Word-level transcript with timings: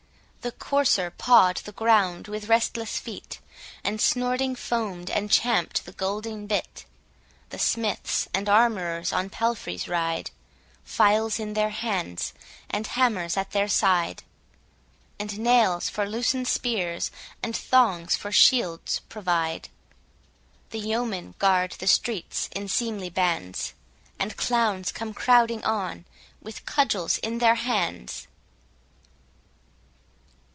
The 0.43 0.51
courser 0.53 1.11
paw'd 1.15 1.57
the 1.57 1.71
ground 1.71 2.27
with 2.27 2.49
restless 2.49 2.97
feet, 2.97 3.39
And 3.83 4.01
snorting 4.01 4.55
foam'd 4.55 5.11
and 5.11 5.29
champ'd 5.29 5.81
the 5.85 5.91
golden 5.91 6.47
bit. 6.47 6.85
The 7.51 7.59
smiths 7.59 8.27
and 8.33 8.49
armourers 8.49 9.13
on 9.13 9.29
palfreys 9.29 9.87
ride, 9.87 10.31
Files 10.83 11.39
in 11.39 11.53
their 11.53 11.69
hands, 11.69 12.33
and 12.71 12.87
hammers 12.87 13.37
at 13.37 13.51
their 13.51 13.67
side; 13.67 14.23
And 15.19 15.37
nails 15.37 15.89
for 15.89 16.09
loosen'd 16.09 16.47
spears, 16.47 17.11
and 17.43 17.55
thongs 17.55 18.15
for 18.15 18.31
shields 18.31 18.97
provide. 19.09 19.69
The 20.71 20.79
yeomen 20.79 21.35
guard 21.37 21.73
the 21.73 21.85
streets 21.85 22.49
in 22.55 22.67
seemly 22.67 23.11
bands; 23.11 23.73
And 24.17 24.35
clowns 24.37 24.91
come 24.91 25.13
crowding 25.13 25.63
on, 25.63 26.05
with 26.41 26.65
cudgels 26.65 27.19
in 27.19 27.37
their 27.37 27.55
hands. 27.55 28.25